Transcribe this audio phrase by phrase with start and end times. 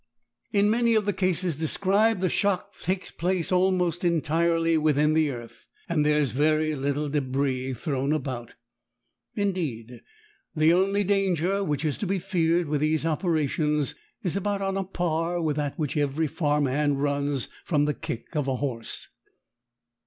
[0.51, 5.67] In many of the cases described, the shock takes place almost entirely within the earth
[5.87, 8.55] and there is very little debris thrown about.
[9.35, 10.01] Indeed
[10.55, 13.93] the only danger which is to be feared with these operations
[14.23, 18.35] is about on a par with that which every farm hand runs from the kick
[18.35, 19.07] of a horse.